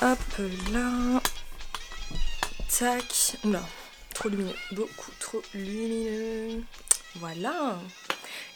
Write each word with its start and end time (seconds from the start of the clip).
Hop 0.00 0.18
là. 0.72 1.20
Tac. 2.68 3.36
Oula, 3.44 3.60
trop 4.14 4.28
lumineux. 4.28 4.54
Beaucoup 4.70 5.10
trop 5.18 5.42
lumineux. 5.54 6.62
Voilà. 7.16 7.80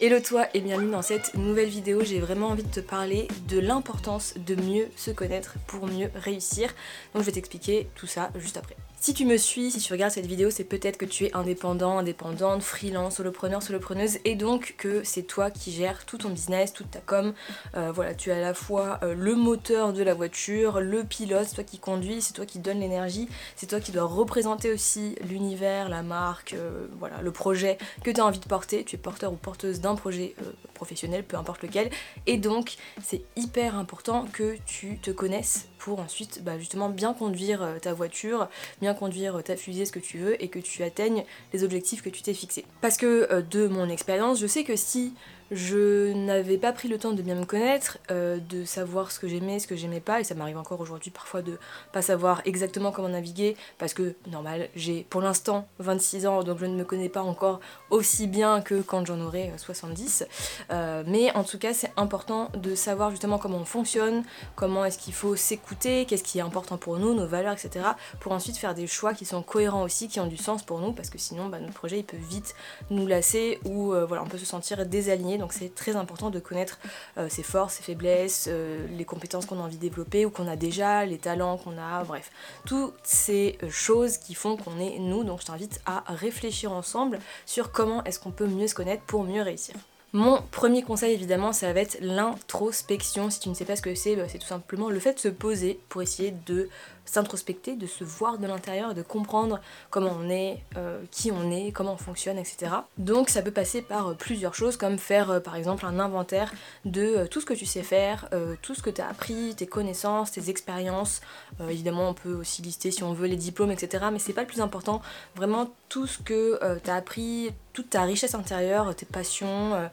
Hello 0.00 0.20
toi 0.20 0.46
et 0.54 0.60
bienvenue 0.60 0.92
dans 0.92 1.02
cette 1.02 1.34
nouvelle 1.34 1.68
vidéo. 1.68 2.04
J'ai 2.04 2.20
vraiment 2.20 2.50
envie 2.50 2.62
de 2.62 2.70
te 2.70 2.78
parler 2.78 3.26
de 3.48 3.58
l'importance 3.58 4.34
de 4.36 4.54
mieux 4.54 4.88
se 4.94 5.10
connaître 5.10 5.56
pour 5.66 5.88
mieux 5.88 6.12
réussir. 6.14 6.72
Donc 7.12 7.22
je 7.22 7.26
vais 7.26 7.32
t'expliquer 7.32 7.88
tout 7.96 8.06
ça 8.06 8.30
juste 8.36 8.56
après. 8.56 8.76
Si 9.04 9.14
tu 9.14 9.26
me 9.26 9.36
suis, 9.36 9.72
si 9.72 9.80
tu 9.80 9.92
regardes 9.92 10.12
cette 10.12 10.26
vidéo, 10.26 10.50
c'est 10.50 10.62
peut-être 10.62 10.96
que 10.96 11.04
tu 11.04 11.24
es 11.24 11.34
indépendant, 11.34 11.98
indépendante, 11.98 12.62
freelance, 12.62 13.16
solopreneur, 13.16 13.60
solopreneuse, 13.60 14.18
et 14.24 14.36
donc 14.36 14.76
que 14.78 15.02
c'est 15.02 15.24
toi 15.24 15.50
qui 15.50 15.72
gères 15.72 16.04
tout 16.04 16.18
ton 16.18 16.28
business, 16.28 16.72
toute 16.72 16.88
ta 16.92 17.00
com. 17.00 17.34
Euh, 17.74 17.90
voilà, 17.90 18.14
tu 18.14 18.30
es 18.30 18.32
à 18.32 18.40
la 18.40 18.54
fois 18.54 19.00
euh, 19.02 19.16
le 19.16 19.34
moteur 19.34 19.92
de 19.92 20.04
la 20.04 20.14
voiture, 20.14 20.80
le 20.80 21.02
pilote, 21.02 21.46
c'est 21.48 21.56
toi 21.56 21.64
qui 21.64 21.80
conduis, 21.80 22.22
c'est 22.22 22.32
toi 22.32 22.46
qui 22.46 22.60
donne 22.60 22.78
l'énergie, 22.78 23.28
c'est 23.56 23.66
toi 23.66 23.80
qui 23.80 23.90
dois 23.90 24.04
représenter 24.04 24.70
aussi 24.70 25.16
l'univers, 25.28 25.88
la 25.88 26.04
marque, 26.04 26.52
euh, 26.52 26.86
voilà, 27.00 27.20
le 27.22 27.32
projet 27.32 27.78
que 28.04 28.10
tu 28.12 28.20
as 28.20 28.24
envie 28.24 28.38
de 28.38 28.46
porter. 28.46 28.84
Tu 28.84 28.94
es 28.94 28.98
porteur 29.00 29.32
ou 29.32 29.36
porteuse 29.36 29.80
d'un 29.80 29.96
projet 29.96 30.36
professionnel, 30.74 31.24
peu 31.24 31.36
importe 31.36 31.62
lequel, 31.62 31.90
et 32.26 32.36
donc 32.36 32.76
c'est 33.02 33.22
hyper 33.34 33.76
important 33.76 34.28
que 34.32 34.56
tu 34.64 34.98
te 34.98 35.10
connaisses 35.10 35.66
pour 35.78 35.98
ensuite 35.98 36.44
bah, 36.44 36.56
justement 36.56 36.88
bien 36.88 37.14
conduire 37.14 37.66
ta 37.80 37.92
voiture, 37.92 38.48
bien 38.80 38.91
conduire 38.94 39.42
ta 39.42 39.56
fusée, 39.56 39.84
ce 39.84 39.92
que 39.92 39.98
tu 39.98 40.18
veux, 40.18 40.42
et 40.42 40.48
que 40.48 40.58
tu 40.58 40.82
atteignes 40.82 41.24
les 41.52 41.64
objectifs 41.64 42.02
que 42.02 42.10
tu 42.10 42.22
t'es 42.22 42.34
fixés. 42.34 42.64
Parce 42.80 42.96
que 42.96 43.28
euh, 43.30 43.42
de 43.42 43.66
mon 43.66 43.88
expérience, 43.88 44.40
je 44.40 44.46
sais 44.46 44.64
que 44.64 44.76
si 44.76 45.14
je 45.52 46.12
n'avais 46.14 46.56
pas 46.56 46.72
pris 46.72 46.88
le 46.88 46.98
temps 46.98 47.12
de 47.12 47.20
bien 47.22 47.34
me 47.34 47.44
connaître, 47.44 47.98
euh, 48.10 48.38
de 48.38 48.64
savoir 48.64 49.12
ce 49.12 49.20
que 49.20 49.28
j'aimais, 49.28 49.58
ce 49.58 49.66
que 49.66 49.76
j'aimais 49.76 50.00
pas, 50.00 50.20
et 50.20 50.24
ça 50.24 50.34
m'arrive 50.34 50.56
encore 50.56 50.80
aujourd'hui 50.80 51.10
parfois 51.10 51.42
de 51.42 51.58
pas 51.92 52.02
savoir 52.02 52.40
exactement 52.46 52.90
comment 52.90 53.10
naviguer, 53.10 53.56
parce 53.78 53.92
que 53.92 54.14
normal, 54.30 54.68
j'ai 54.74 55.06
pour 55.10 55.20
l'instant 55.20 55.68
26 55.78 56.26
ans, 56.26 56.42
donc 56.42 56.58
je 56.58 56.66
ne 56.66 56.74
me 56.74 56.84
connais 56.84 57.10
pas 57.10 57.22
encore 57.22 57.60
aussi 57.90 58.26
bien 58.26 58.62
que 58.62 58.80
quand 58.80 59.04
j'en 59.06 59.20
aurai 59.20 59.52
70. 59.56 60.26
Euh, 60.70 61.02
mais 61.06 61.30
en 61.34 61.44
tout 61.44 61.58
cas, 61.58 61.74
c'est 61.74 61.92
important 61.96 62.50
de 62.54 62.74
savoir 62.74 63.10
justement 63.10 63.38
comment 63.38 63.58
on 63.58 63.64
fonctionne, 63.66 64.24
comment 64.56 64.84
est-ce 64.84 64.98
qu'il 64.98 65.12
faut 65.12 65.36
s'écouter, 65.36 66.06
qu'est-ce 66.06 66.24
qui 66.24 66.38
est 66.38 66.42
important 66.42 66.78
pour 66.78 66.98
nous, 66.98 67.14
nos 67.14 67.26
valeurs, 67.26 67.52
etc. 67.52 67.84
Pour 68.20 68.32
ensuite 68.32 68.56
faire 68.56 68.74
des 68.74 68.86
choix 68.86 69.12
qui 69.12 69.26
sont 69.26 69.42
cohérents 69.42 69.82
aussi, 69.82 70.08
qui 70.08 70.18
ont 70.18 70.26
du 70.26 70.38
sens 70.38 70.62
pour 70.62 70.80
nous, 70.80 70.92
parce 70.92 71.10
que 71.10 71.18
sinon, 71.18 71.48
bah, 71.48 71.60
notre 71.60 71.74
projet 71.74 71.98
il 71.98 72.04
peut 72.04 72.16
vite 72.16 72.54
nous 72.90 73.06
lasser 73.06 73.60
ou 73.64 73.92
euh, 73.92 74.06
voilà, 74.06 74.22
on 74.22 74.26
peut 74.26 74.38
se 74.38 74.46
sentir 74.46 74.86
désaligné 74.86 75.41
donc 75.42 75.52
c'est 75.52 75.74
très 75.74 75.96
important 75.96 76.30
de 76.30 76.38
connaître 76.38 76.78
euh, 77.18 77.28
ses 77.28 77.42
forces, 77.42 77.74
ses 77.74 77.82
faiblesses, 77.82 78.46
euh, 78.48 78.86
les 78.96 79.04
compétences 79.04 79.44
qu'on 79.44 79.58
a 79.58 79.62
envie 79.62 79.76
de 79.76 79.80
développer 79.80 80.24
ou 80.24 80.30
qu'on 80.30 80.46
a 80.46 80.54
déjà, 80.54 81.04
les 81.04 81.18
talents 81.18 81.56
qu'on 81.56 81.76
a, 81.78 82.04
bref. 82.04 82.30
Toutes 82.64 82.94
ces 83.02 83.58
euh, 83.64 83.68
choses 83.68 84.18
qui 84.18 84.34
font 84.34 84.56
qu'on 84.56 84.78
est 84.78 85.00
nous, 85.00 85.24
donc 85.24 85.40
je 85.40 85.46
t'invite 85.46 85.80
à 85.84 86.04
réfléchir 86.06 86.70
ensemble 86.70 87.18
sur 87.44 87.72
comment 87.72 88.04
est-ce 88.04 88.20
qu'on 88.20 88.30
peut 88.30 88.46
mieux 88.46 88.68
se 88.68 88.74
connaître 88.76 89.02
pour 89.02 89.24
mieux 89.24 89.42
réussir. 89.42 89.74
Mon 90.14 90.42
premier 90.50 90.82
conseil 90.82 91.14
évidemment 91.14 91.52
ça 91.52 91.72
va 91.72 91.80
être 91.80 91.96
l'introspection. 92.00 93.30
Si 93.30 93.40
tu 93.40 93.48
ne 93.48 93.54
sais 93.54 93.64
pas 93.64 93.76
ce 93.76 93.82
que 93.82 93.94
c'est, 93.94 94.14
bah, 94.14 94.24
c'est 94.28 94.38
tout 94.38 94.46
simplement 94.46 94.90
le 94.90 95.00
fait 95.00 95.14
de 95.14 95.18
se 95.18 95.28
poser 95.28 95.80
pour 95.88 96.02
essayer 96.02 96.34
de 96.46 96.68
s'introspecter, 97.04 97.76
de 97.76 97.86
se 97.86 98.04
voir 98.04 98.38
de 98.38 98.46
l'intérieur, 98.46 98.94
de 98.94 99.02
comprendre 99.02 99.60
comment 99.90 100.16
on 100.18 100.28
est, 100.30 100.60
euh, 100.76 101.02
qui 101.10 101.32
on 101.32 101.50
est, 101.50 101.72
comment 101.72 101.94
on 101.94 101.98
fonctionne, 101.98 102.38
etc. 102.38 102.72
Donc 102.98 103.28
ça 103.28 103.42
peut 103.42 103.50
passer 103.50 103.82
par 103.82 104.08
euh, 104.08 104.14
plusieurs 104.14 104.54
choses, 104.54 104.76
comme 104.76 104.98
faire 104.98 105.30
euh, 105.30 105.40
par 105.40 105.56
exemple 105.56 105.84
un 105.84 105.98
inventaire 105.98 106.52
de 106.84 107.26
tout 107.26 107.40
ce 107.40 107.46
que 107.46 107.54
tu 107.54 107.66
sais 107.66 107.82
faire, 107.82 108.28
tout 108.60 108.74
ce 108.74 108.82
que 108.82 108.90
tu 108.90 109.00
as 109.00 109.08
appris, 109.08 109.54
tes 109.54 109.66
connaissances, 109.66 110.32
tes 110.32 110.50
expériences. 110.50 111.20
évidemment 111.68 112.10
on 112.10 112.14
peut 112.14 112.32
aussi 112.34 112.62
lister 112.62 112.90
si 112.90 113.02
on 113.02 113.12
veut 113.12 113.26
les 113.26 113.36
diplômes, 113.36 113.70
etc. 113.70 114.06
Mais 114.12 114.18
c'est 114.18 114.32
pas 114.32 114.42
le 114.42 114.46
plus 114.46 114.60
important. 114.60 115.00
Vraiment 115.36 115.70
tout 115.88 116.06
ce 116.06 116.18
que 116.18 116.60
tu 116.82 116.90
as 116.90 116.94
appris, 116.94 117.52
toute 117.72 117.90
ta 117.90 118.02
richesse 118.02 118.34
intérieure, 118.34 118.94
tes 118.94 119.06
passions, 119.06 119.90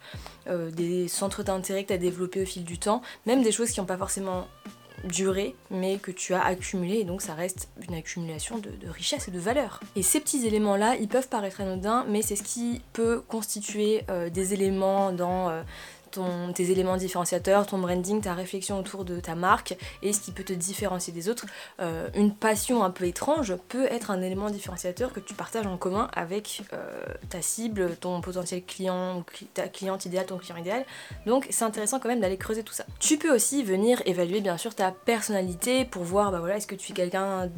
des 0.48 1.08
centres 1.08 1.44
d'intérêt 1.44 1.84
que 1.84 1.90
tu 1.90 1.94
as 1.94 1.98
développés 1.98 2.42
au 2.42 2.46
fil 2.46 2.64
du 2.64 2.78
temps, 2.78 3.02
même 3.26 3.44
des 3.44 3.52
choses 3.52 3.72
qui 3.72 3.80
n'ont 3.80 3.86
pas 3.86 3.98
forcément 3.98 4.48
durée, 5.06 5.56
mais 5.72 5.98
que 5.98 6.12
tu 6.12 6.34
as 6.34 6.44
accumulé, 6.44 6.96
et 6.96 7.04
donc 7.04 7.22
ça 7.22 7.34
reste 7.34 7.70
une 7.88 7.96
accumulation 7.96 8.58
de, 8.58 8.72
richesse 8.88 9.28
et 9.28 9.32
de 9.32 9.40
valeur. 9.40 9.80
Et 9.96 10.04
ces 10.04 10.20
petits 10.20 10.46
éléments-là, 10.46 10.96
ils 10.96 11.08
peuvent 11.08 11.30
paraître 11.30 11.62
anodins, 11.62 12.06
mais 12.08 12.22
c'est 12.22 12.36
ce 12.36 12.44
qui 12.44 12.82
peut 12.94 13.22
constituer 13.28 14.04
euh, 14.10 14.30
des 14.30 14.54
éléments 14.54 15.12
dans 15.12 15.50
tes 16.10 16.72
éléments 16.72 16.98
différenciateurs, 16.98 17.66
ton 17.66 17.78
branding, 17.78 18.22
ta 18.22 18.34
réflexion 18.34 18.80
autour 18.80 19.06
de 19.06 19.20
ta 19.20 19.36
marque 19.36 19.78
et 20.02 20.14
ce 20.14 20.22
qui 20.22 20.32
peut 20.32 20.44
te 20.44 20.54
différencier 20.54 21.14
des 21.14 21.30
autres. 21.30 21.46
Euh, 21.80 22.10
une 22.16 22.34
passion 22.34 22.84
un 22.84 22.90
peu 22.90 23.06
étrange 23.06 23.56
peut 23.70 23.86
être 23.86 24.12
un 24.12 24.22
élément 24.22 24.50
différenciateur 24.50 25.14
que 25.14 25.20
tu 25.20 25.34
partages 25.34 25.68
en 25.68 25.78
commun 25.78 26.10
avec 26.14 26.64
euh, 26.74 27.04
ta 27.30 27.42
cible, 27.42 27.96
ton 27.98 28.22
potentiel 28.22 28.64
client, 28.64 29.24
ta 29.54 29.68
cliente 29.68 30.06
idéale, 30.06 30.26
ton 30.26 30.38
client 30.38 30.58
idéal. 30.58 30.86
Donc 31.26 31.48
c'est 31.50 31.66
intéressant 31.66 32.00
quand 32.00 32.10
même 32.10 32.20
d'aller 32.20 32.38
creuser 32.38 32.64
tout 32.64 32.74
ça. 32.74 32.86
Tu 33.00 33.18
peux 33.18 33.34
aussi 33.34 33.64
venir 33.64 34.02
évaluer 34.06 34.42
bien 34.42 34.58
sûr 34.58 34.76
ta 34.76 34.92
personnalité 34.92 35.86
pour 35.86 36.04
voir 36.04 36.32
bah 36.32 36.40
voilà, 36.40 36.58
est-ce 36.58 36.68
que 36.68 36.76
tu 36.76 36.92
es 36.92 36.96
quelqu'un 36.96 37.50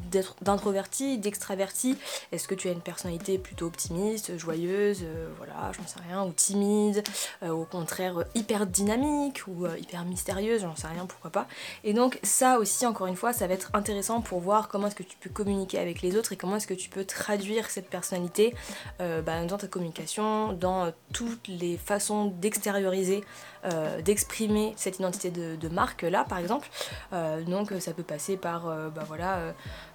d'introverti, 0.42 1.18
d'extraverti, 1.18 1.98
est-ce 2.32 2.48
que 2.48 2.56
tu 2.56 2.68
as 2.68 2.72
une 2.72 2.82
personnalité 2.82 3.38
plutôt 3.38 3.68
optimiste, 3.68 4.38
joyeuse, 4.38 5.02
euh, 5.04 5.30
voilà, 5.38 5.72
j'en 5.74 5.88
sais 5.88 6.00
rien, 6.08 6.24
ou 6.24 6.32
timide, 6.32 7.04
au 7.48 7.66
contraire 7.66 8.24
hyper 8.42 8.66
dynamique 8.66 9.44
ou 9.48 9.66
euh, 9.66 9.78
hyper 9.78 10.04
mystérieuse, 10.04 10.62
j'en 10.62 10.76
sais 10.76 10.88
rien, 10.88 11.06
pourquoi 11.06 11.30
pas. 11.30 11.48
Et 11.84 11.94
donc 11.94 12.20
ça 12.24 12.58
aussi, 12.58 12.86
encore 12.86 13.08
une 13.08 13.16
fois, 13.16 13.34
ça 13.34 13.48
va 13.48 13.54
être 13.54 13.70
intéressant 13.74 14.22
pour 14.22 14.40
voir 14.40 14.68
comment 14.68 14.88
est-ce 14.88 14.96
que 14.96 15.04
tu 15.04 15.16
peux 15.18 15.30
communiquer 15.30 15.78
avec 15.78 16.02
les 16.02 16.18
autres 16.18 16.34
et 16.34 16.38
comment 16.38 16.56
est-ce 16.56 16.68
que 16.68 16.74
tu 16.74 16.90
peux 16.90 17.06
traduire 17.06 17.70
cette 17.70 17.88
personnalité 17.88 18.56
euh, 19.00 19.22
bah, 19.22 19.46
dans 19.46 19.58
ta 19.58 19.68
communication, 19.68 20.54
dans 20.54 20.86
euh, 20.86 20.92
toutes 21.14 21.48
les 21.48 21.78
façons 21.78 22.26
d'extérioriser, 22.26 23.24
d'exprimer 24.04 24.74
cette 24.76 24.98
identité 24.98 25.30
de, 25.30 25.70
marque 25.70 26.02
là, 26.02 26.26
par 26.28 26.40
exemple. 26.40 26.68
donc 27.46 27.72
ça 27.80 27.94
peut 27.94 28.02
passer 28.02 28.36
par 28.36 28.64
bah, 28.90 29.04
voilà, 29.08 29.54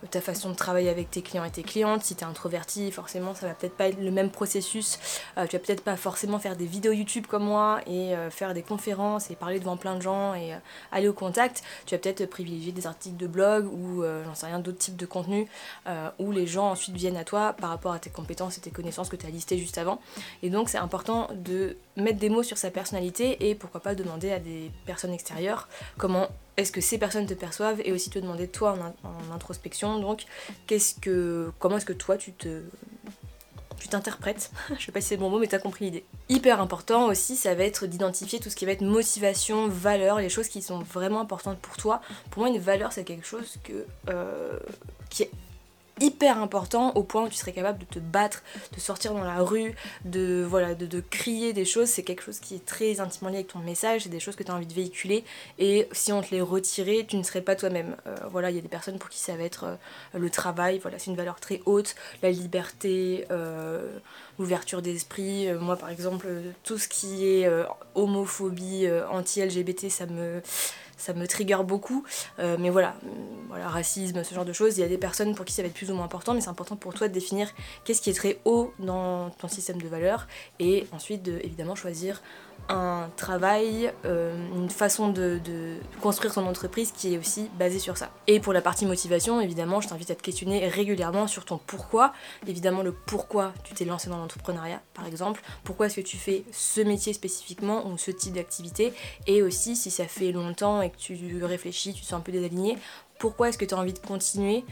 ta 0.08 0.20
façon 0.20 0.50
de 0.50 0.54
travailler 0.54 0.88
avec 0.88 1.10
tes 1.10 1.20
clients 1.20 1.42
et 1.42 1.50
tes 1.50 1.64
clientes. 1.64 2.04
Si 2.04 2.14
tu 2.14 2.22
es 2.22 2.26
introverti, 2.28 2.92
forcément, 2.92 3.34
ça 3.34 3.48
va 3.48 3.54
peut-être 3.54 3.76
pas 3.76 3.88
être 3.88 4.00
le 4.00 4.12
même 4.12 4.30
processus. 4.30 5.00
tu 5.34 5.56
vas 5.56 5.58
peut-être 5.58 5.82
pas 5.82 5.96
forcément 5.96 6.38
faire 6.38 6.54
des 6.54 6.64
vidéos 6.64 6.92
YouTube 6.92 7.26
comme 7.26 7.42
moi 7.42 7.80
et 7.88 8.14
faire 8.36 8.54
des 8.54 8.62
conférences 8.62 9.30
et 9.30 9.34
parler 9.34 9.58
devant 9.58 9.76
plein 9.76 9.96
de 9.96 10.02
gens 10.02 10.34
et 10.34 10.52
euh, 10.52 10.58
aller 10.92 11.08
au 11.08 11.12
contact, 11.12 11.62
tu 11.86 11.94
vas 11.94 11.98
peut-être 11.98 12.26
privilégier 12.26 12.72
des 12.72 12.86
articles 12.86 13.16
de 13.16 13.26
blog 13.26 13.66
ou 13.72 14.02
euh, 14.02 14.22
j'en 14.24 14.34
sais 14.34 14.46
rien, 14.46 14.58
d'autres 14.58 14.78
types 14.78 14.96
de 14.96 15.06
contenus 15.06 15.48
euh, 15.86 16.10
où 16.18 16.32
les 16.32 16.46
gens 16.46 16.70
ensuite 16.70 16.94
viennent 16.94 17.16
à 17.16 17.24
toi 17.24 17.54
par 17.54 17.70
rapport 17.70 17.92
à 17.92 17.98
tes 17.98 18.10
compétences 18.10 18.58
et 18.58 18.60
tes 18.60 18.70
connaissances 18.70 19.08
que 19.08 19.16
tu 19.16 19.26
as 19.26 19.30
listées 19.30 19.58
juste 19.58 19.78
avant. 19.78 20.00
Et 20.42 20.50
donc 20.50 20.68
c'est 20.68 20.78
important 20.78 21.28
de 21.34 21.76
mettre 21.96 22.18
des 22.18 22.28
mots 22.28 22.42
sur 22.42 22.58
sa 22.58 22.70
personnalité 22.70 23.48
et 23.48 23.54
pourquoi 23.54 23.80
pas 23.80 23.94
demander 23.94 24.30
à 24.30 24.38
des 24.38 24.70
personnes 24.84 25.12
extérieures 25.12 25.68
comment 25.96 26.28
est-ce 26.58 26.72
que 26.72 26.80
ces 26.80 26.98
personnes 26.98 27.26
te 27.26 27.34
perçoivent 27.34 27.80
et 27.84 27.92
aussi 27.92 28.10
te 28.10 28.18
demander 28.18 28.48
toi 28.48 28.76
en, 29.04 29.08
en 29.08 29.34
introspection 29.34 29.98
donc 29.98 30.24
qu'est-ce 30.66 30.94
que 31.00 31.52
comment 31.58 31.76
est-ce 31.76 31.86
que 31.86 31.92
toi 31.92 32.16
tu 32.16 32.32
te 32.32 32.62
tu 33.78 33.88
t'interprètes, 33.88 34.50
je 34.78 34.84
sais 34.84 34.92
pas 34.92 35.00
si 35.00 35.08
c'est 35.08 35.16
le 35.16 35.20
bon 35.20 35.30
mot, 35.30 35.38
mais 35.38 35.46
t'as 35.46 35.58
compris 35.58 35.86
l'idée. 35.86 36.04
Hyper 36.28 36.60
important 36.60 37.06
aussi, 37.06 37.36
ça 37.36 37.54
va 37.54 37.64
être 37.64 37.86
d'identifier 37.86 38.40
tout 38.40 38.50
ce 38.50 38.56
qui 38.56 38.66
va 38.66 38.72
être 38.72 38.82
motivation, 38.82 39.68
valeur, 39.68 40.18
les 40.18 40.28
choses 40.28 40.48
qui 40.48 40.62
sont 40.62 40.80
vraiment 40.80 41.20
importantes 41.20 41.58
pour 41.58 41.76
toi. 41.76 42.00
Pour 42.30 42.42
moi, 42.42 42.50
une 42.50 42.60
valeur, 42.60 42.92
c'est 42.92 43.04
quelque 43.04 43.26
chose 43.26 43.58
que, 43.64 43.86
euh, 44.08 44.58
qui 45.10 45.24
est 45.24 45.30
hyper 46.00 46.38
important 46.38 46.92
au 46.94 47.02
point 47.02 47.24
où 47.24 47.28
tu 47.28 47.36
serais 47.36 47.52
capable 47.52 47.78
de 47.78 47.84
te 47.84 47.98
battre, 47.98 48.42
de 48.74 48.80
sortir 48.80 49.14
dans 49.14 49.24
la 49.24 49.42
rue, 49.42 49.74
de 50.04 50.44
voilà, 50.46 50.74
de, 50.74 51.00
crier 51.00 51.52
des 51.52 51.64
choses. 51.64 51.88
C'est 51.88 52.02
quelque 52.02 52.22
chose 52.22 52.38
qui 52.38 52.54
est 52.54 52.64
très 52.64 53.00
intimement 53.00 53.30
lié 53.30 53.36
avec 53.36 53.48
ton 53.48 53.60
message, 53.60 54.02
c'est 54.02 54.08
des 54.08 54.20
choses 54.20 54.36
que 54.36 54.42
tu 54.42 54.50
as 54.50 54.54
envie 54.54 54.66
de 54.66 54.74
véhiculer. 54.74 55.24
Et 55.58 55.88
si 55.92 56.12
on 56.12 56.20
te 56.20 56.30
les 56.32 56.40
retirait, 56.40 57.06
tu 57.08 57.16
ne 57.16 57.22
serais 57.22 57.40
pas 57.40 57.56
toi-même. 57.56 57.96
Euh, 58.06 58.14
voilà, 58.30 58.50
il 58.50 58.56
y 58.56 58.58
a 58.58 58.62
des 58.62 58.68
personnes 58.68 58.98
pour 58.98 59.08
qui 59.08 59.18
ça 59.18 59.36
va 59.36 59.44
être 59.44 59.64
euh, 59.64 60.18
le 60.18 60.28
travail, 60.28 60.78
voilà, 60.78 60.98
c'est 60.98 61.10
une 61.10 61.16
valeur 61.16 61.40
très 61.40 61.62
haute, 61.64 61.94
la 62.22 62.30
liberté, 62.30 63.26
euh, 63.30 63.98
l'ouverture 64.38 64.82
d'esprit. 64.82 65.50
moi 65.54 65.76
par 65.76 65.88
exemple, 65.88 66.26
tout 66.62 66.78
ce 66.78 66.88
qui 66.88 67.26
est 67.26 67.48
homophobie, 67.94 68.86
anti-LGBT, 69.10 69.88
ça 69.88 70.06
me 70.06 70.42
ça 70.96 71.12
me 71.12 71.26
trigger 71.26 71.58
beaucoup. 71.64 72.04
Euh, 72.38 72.56
mais 72.58 72.70
voilà, 72.70 72.96
euh, 73.04 73.08
voilà, 73.48 73.68
racisme, 73.68 74.24
ce 74.24 74.34
genre 74.34 74.44
de 74.44 74.52
choses, 74.52 74.78
il 74.78 74.80
y 74.80 74.84
a 74.84 74.88
des 74.88 74.98
personnes 74.98 75.34
pour 75.34 75.44
qui 75.44 75.52
ça 75.52 75.62
va 75.62 75.68
être 75.68 75.74
plus 75.74 75.90
ou 75.90 75.94
moins 75.94 76.04
important, 76.04 76.34
mais 76.34 76.40
c'est 76.40 76.48
important 76.48 76.76
pour 76.76 76.94
toi 76.94 77.08
de 77.08 77.12
définir 77.12 77.48
qu'est-ce 77.84 78.00
qui 78.00 78.10
est 78.10 78.14
très 78.14 78.38
haut 78.44 78.72
dans 78.78 79.30
ton 79.30 79.48
système 79.48 79.80
de 79.80 79.88
valeurs 79.88 80.26
et 80.58 80.86
ensuite 80.92 81.22
de 81.22 81.38
évidemment 81.42 81.74
choisir 81.74 82.22
un 82.68 83.08
travail, 83.16 83.92
euh, 84.04 84.36
une 84.54 84.70
façon 84.70 85.08
de, 85.08 85.40
construire 86.00 86.32
son 86.32 86.46
entreprise 86.46 86.92
qui 86.92 87.14
est 87.14 87.18
aussi 87.18 87.48
basée 87.58 87.78
sur 87.78 87.96
ça. 87.96 88.10
Et 88.26 88.40
pour 88.40 88.52
la 88.52 88.60
partie 88.60 88.86
motivation, 88.86 89.40
évidemment, 89.40 89.80
je 89.80 89.88
t'invite 89.88 90.10
à 90.10 90.14
te 90.14 90.22
questionner 90.22 90.66
régulièrement 90.68 91.26
sur 91.26 91.44
ton 91.44 91.58
pourquoi. 91.58 92.12
Évidemment, 92.46 92.82
le 92.82 92.92
pourquoi 92.92 93.52
tu 93.64 93.74
t'es 93.74 93.84
lancé 93.84 94.10
dans 94.10 94.18
l'entrepreneuriat, 94.18 94.80
par 94.94 95.06
exemple. 95.06 95.42
Pourquoi 95.64 95.86
est-ce 95.86 95.96
que 95.96 96.06
tu 96.06 96.16
fais 96.16 96.44
ce 96.52 96.80
métier 96.80 97.12
spécifiquement 97.12 97.86
ou 97.86 97.98
ce 97.98 98.10
type 98.10 98.34
d'activité? 98.34 98.92
Et 99.26 99.42
aussi, 99.42 99.76
si 99.76 99.90
ça 99.90 100.06
fait 100.06 100.32
longtemps 100.32 100.82
et 100.82 100.90
que 100.90 100.96
tu 100.96 101.44
réfléchis, 101.44 101.94
tu 101.94 102.02
te 102.02 102.06
sens 102.06 102.18
un 102.18 102.22
peu 102.22 102.32
désaligné, 102.32 102.76
pourquoi 103.18 103.48
est-ce 103.48 103.58
que 103.58 103.64
tu 103.64 103.74
as 103.74 103.78
envie 103.78 103.94
de 103.94 103.98
continuer 103.98 104.64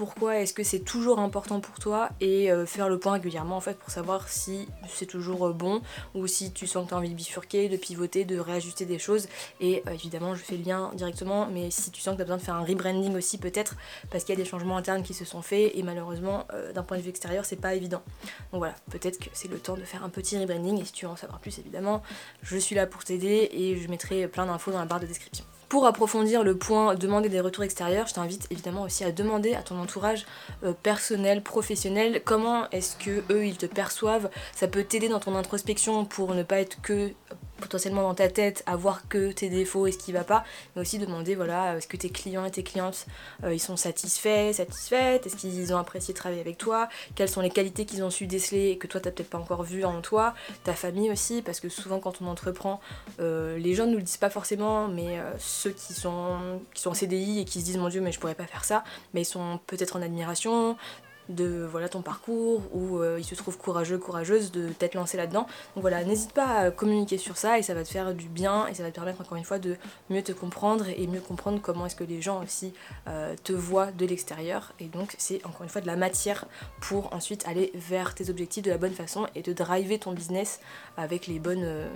pourquoi 0.00 0.38
est-ce 0.38 0.54
que 0.54 0.62
c'est 0.62 0.78
toujours 0.78 1.18
important 1.18 1.60
pour 1.60 1.78
toi 1.78 2.08
et 2.22 2.50
euh, 2.50 2.64
faire 2.64 2.88
le 2.88 2.98
point 2.98 3.12
régulièrement 3.12 3.58
en 3.58 3.60
fait 3.60 3.78
pour 3.78 3.90
savoir 3.90 4.30
si 4.30 4.66
c'est 4.88 5.04
toujours 5.04 5.48
euh, 5.48 5.52
bon 5.52 5.82
ou 6.14 6.26
si 6.26 6.52
tu 6.52 6.66
sens 6.66 6.84
que 6.84 6.88
tu 6.88 6.94
as 6.94 6.96
envie 6.96 7.10
de 7.10 7.14
bifurquer, 7.14 7.68
de 7.68 7.76
pivoter, 7.76 8.24
de 8.24 8.38
réajuster 8.38 8.86
des 8.86 8.98
choses 8.98 9.28
et 9.60 9.82
euh, 9.86 9.90
évidemment 9.90 10.34
je 10.34 10.42
fais 10.42 10.56
le 10.56 10.64
lien 10.64 10.90
directement 10.94 11.46
mais 11.52 11.70
si 11.70 11.90
tu 11.90 12.00
sens 12.00 12.12
que 12.12 12.16
tu 12.16 12.22
as 12.22 12.24
besoin 12.24 12.38
de 12.38 12.42
faire 12.42 12.54
un 12.54 12.64
rebranding 12.64 13.14
aussi 13.14 13.36
peut-être 13.36 13.74
parce 14.10 14.24
qu'il 14.24 14.34
y 14.34 14.40
a 14.40 14.42
des 14.42 14.48
changements 14.48 14.78
internes 14.78 15.02
qui 15.02 15.12
se 15.12 15.26
sont 15.26 15.42
faits 15.42 15.70
et 15.74 15.82
malheureusement 15.82 16.46
d'un 16.74 16.82
point 16.82 16.96
de 16.96 17.02
vue 17.02 17.10
extérieur 17.10 17.44
c'est 17.44 17.60
pas 17.60 17.74
évident. 17.74 18.00
Donc 18.52 18.60
voilà, 18.60 18.76
peut-être 18.90 19.18
que 19.18 19.28
c'est 19.34 19.48
le 19.48 19.58
temps 19.58 19.76
de 19.76 19.84
faire 19.84 20.02
un 20.02 20.08
petit 20.08 20.38
rebranding 20.38 20.80
et 20.80 20.84
si 20.86 20.92
tu 20.92 21.04
veux 21.04 21.10
en 21.10 21.16
savoir 21.16 21.40
plus 21.40 21.58
évidemment 21.58 22.02
je 22.40 22.56
suis 22.56 22.74
là 22.74 22.86
pour 22.86 23.04
t'aider 23.04 23.50
et 23.52 23.76
je 23.76 23.86
mettrai 23.88 24.28
plein 24.28 24.46
d'infos 24.46 24.70
dans 24.70 24.78
la 24.78 24.86
barre 24.86 25.00
de 25.00 25.06
description. 25.06 25.44
Pour 25.70 25.86
approfondir 25.86 26.42
le 26.42 26.56
point 26.56 26.96
demander 26.96 27.28
des 27.28 27.38
retours 27.38 27.62
extérieurs, 27.62 28.08
je 28.08 28.14
t'invite 28.14 28.48
évidemment 28.50 28.82
aussi 28.82 29.04
à 29.04 29.12
demander 29.12 29.54
à 29.54 29.62
ton 29.62 29.78
entourage 29.78 30.26
euh, 30.64 30.72
personnel, 30.72 31.44
professionnel, 31.44 32.22
comment 32.24 32.68
est-ce 32.70 32.96
que 32.96 33.22
eux 33.32 33.46
ils 33.46 33.56
te 33.56 33.66
perçoivent. 33.66 34.30
Ça 34.52 34.66
peut 34.66 34.82
t'aider 34.82 35.08
dans 35.08 35.20
ton 35.20 35.36
introspection 35.36 36.04
pour 36.04 36.34
ne 36.34 36.42
pas 36.42 36.58
être 36.58 36.82
que 36.82 37.12
potentiellement 37.60 38.02
dans 38.02 38.14
ta 38.14 38.28
tête 38.28 38.62
à 38.66 38.76
voir 38.76 39.08
que 39.08 39.32
tes 39.32 39.48
défauts 39.48 39.86
et 39.86 39.92
ce 39.92 39.98
qui 39.98 40.12
va 40.12 40.24
pas, 40.24 40.44
mais 40.74 40.82
aussi 40.82 40.98
demander 40.98 41.34
voilà, 41.34 41.76
est-ce 41.76 41.86
que 41.86 41.96
tes 41.96 42.10
clients 42.10 42.44
et 42.44 42.50
tes 42.50 42.62
clientes 42.62 43.06
euh, 43.44 43.54
ils 43.54 43.60
sont 43.60 43.76
satisfaits, 43.76 44.54
satisfaites, 44.54 45.26
est-ce 45.26 45.36
qu'ils 45.36 45.72
ont 45.72 45.78
apprécié 45.78 46.14
travailler 46.14 46.40
avec 46.40 46.58
toi, 46.58 46.88
quelles 47.14 47.28
sont 47.28 47.40
les 47.40 47.50
qualités 47.50 47.84
qu'ils 47.84 48.02
ont 48.02 48.10
su 48.10 48.26
déceler 48.26 48.70
et 48.70 48.78
que 48.78 48.86
toi 48.86 49.00
t'as 49.00 49.10
peut-être 49.10 49.30
pas 49.30 49.38
encore 49.38 49.62
vu 49.62 49.84
en 49.84 50.00
toi, 50.00 50.34
ta 50.64 50.74
famille 50.74 51.10
aussi, 51.10 51.42
parce 51.42 51.60
que 51.60 51.68
souvent 51.68 52.00
quand 52.00 52.20
on 52.22 52.26
entreprend, 52.26 52.80
euh, 53.20 53.58
les 53.58 53.74
gens 53.74 53.86
ne 53.86 53.92
nous 53.92 53.98
le 53.98 54.02
disent 54.02 54.16
pas 54.16 54.30
forcément, 54.30 54.88
mais 54.88 55.18
euh, 55.18 55.32
ceux 55.38 55.70
qui 55.70 55.92
sont, 55.92 56.60
qui 56.74 56.82
sont 56.82 56.90
en 56.90 56.94
CDI 56.94 57.40
et 57.40 57.44
qui 57.44 57.60
se 57.60 57.64
disent 57.64 57.78
mon 57.78 57.88
dieu 57.88 58.00
mais 58.00 58.12
je 58.12 58.18
pourrais 58.18 58.34
pas 58.34 58.46
faire 58.46 58.64
ça, 58.64 58.84
mais 59.14 59.22
ils 59.22 59.26
sont 59.26 59.60
peut-être 59.66 59.96
en 59.96 60.02
admiration, 60.02 60.76
de 61.30 61.66
voilà 61.70 61.88
ton 61.88 62.02
parcours 62.02 62.62
ou 62.72 62.98
euh, 62.98 63.16
il 63.18 63.24
se 63.24 63.34
trouve 63.34 63.56
courageux, 63.56 63.98
courageuse 63.98 64.52
de 64.52 64.68
t'être 64.68 64.94
lancé 64.94 65.16
là-dedans. 65.16 65.46
Donc 65.74 65.82
voilà, 65.82 66.04
n'hésite 66.04 66.32
pas 66.32 66.46
à 66.46 66.70
communiquer 66.70 67.18
sur 67.18 67.36
ça 67.36 67.58
et 67.58 67.62
ça 67.62 67.74
va 67.74 67.84
te 67.84 67.88
faire 67.88 68.14
du 68.14 68.28
bien 68.28 68.66
et 68.66 68.74
ça 68.74 68.82
va 68.82 68.90
te 68.90 68.94
permettre 68.94 69.20
encore 69.20 69.38
une 69.38 69.44
fois 69.44 69.58
de 69.58 69.76
mieux 70.10 70.22
te 70.22 70.32
comprendre 70.32 70.86
et 70.88 71.06
mieux 71.06 71.20
comprendre 71.20 71.60
comment 71.62 71.86
est-ce 71.86 71.96
que 71.96 72.04
les 72.04 72.20
gens 72.20 72.42
aussi 72.42 72.72
euh, 73.08 73.34
te 73.42 73.52
voient 73.52 73.92
de 73.92 74.04
l'extérieur. 74.04 74.72
Et 74.80 74.86
donc 74.86 75.14
c'est 75.18 75.44
encore 75.46 75.62
une 75.62 75.68
fois 75.68 75.80
de 75.80 75.86
la 75.86 75.96
matière 75.96 76.46
pour 76.80 77.12
ensuite 77.14 77.46
aller 77.46 77.70
vers 77.74 78.14
tes 78.14 78.30
objectifs 78.30 78.64
de 78.64 78.70
la 78.70 78.78
bonne 78.78 78.94
façon 78.94 79.26
et 79.34 79.42
de 79.42 79.52
driver 79.52 79.98
ton 79.98 80.12
business 80.12 80.60
avec 80.96 81.26
les 81.26 81.38
bonnes... 81.38 81.64
Euh, 81.64 81.88